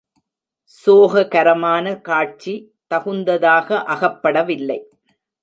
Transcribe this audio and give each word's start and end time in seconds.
சோககரமான 0.71 1.85
காட்சி 2.01 2.55
தகுந்ததாக 2.91 3.83
அகப்படவில்லை. 3.87 4.79